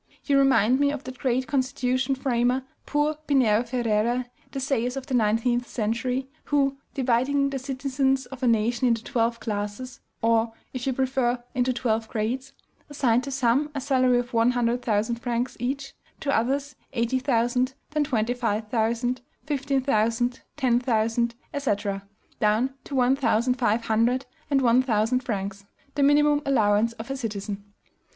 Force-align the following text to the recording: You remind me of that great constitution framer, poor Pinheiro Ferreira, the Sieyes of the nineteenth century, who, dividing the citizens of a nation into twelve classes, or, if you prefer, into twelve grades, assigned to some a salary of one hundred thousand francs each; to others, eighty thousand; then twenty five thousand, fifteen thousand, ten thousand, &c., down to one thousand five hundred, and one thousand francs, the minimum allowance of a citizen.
You 0.25 0.39
remind 0.39 0.79
me 0.79 0.89
of 0.91 1.03
that 1.03 1.19
great 1.19 1.45
constitution 1.45 2.15
framer, 2.15 2.63
poor 2.87 3.13
Pinheiro 3.27 3.61
Ferreira, 3.61 4.31
the 4.51 4.57
Sieyes 4.59 4.97
of 4.97 5.05
the 5.05 5.13
nineteenth 5.13 5.67
century, 5.67 6.27
who, 6.45 6.77
dividing 6.95 7.51
the 7.51 7.59
citizens 7.59 8.25
of 8.25 8.41
a 8.41 8.47
nation 8.47 8.87
into 8.87 9.03
twelve 9.03 9.39
classes, 9.39 9.99
or, 10.23 10.53
if 10.73 10.87
you 10.87 10.93
prefer, 10.93 11.43
into 11.53 11.71
twelve 11.71 12.09
grades, 12.09 12.51
assigned 12.89 13.23
to 13.25 13.29
some 13.29 13.69
a 13.75 13.79
salary 13.79 14.17
of 14.17 14.33
one 14.33 14.49
hundred 14.53 14.81
thousand 14.81 15.17
francs 15.17 15.55
each; 15.59 15.93
to 16.19 16.35
others, 16.35 16.75
eighty 16.93 17.19
thousand; 17.19 17.75
then 17.91 18.03
twenty 18.03 18.33
five 18.33 18.69
thousand, 18.69 19.21
fifteen 19.45 19.81
thousand, 19.83 20.41
ten 20.57 20.79
thousand, 20.79 21.35
&c., 21.55 21.71
down 22.39 22.73
to 22.85 22.95
one 22.95 23.15
thousand 23.15 23.53
five 23.53 23.85
hundred, 23.85 24.25
and 24.49 24.63
one 24.63 24.81
thousand 24.81 25.19
francs, 25.19 25.63
the 25.93 26.01
minimum 26.01 26.41
allowance 26.43 26.93
of 26.93 27.11
a 27.11 27.15
citizen. 27.15 27.63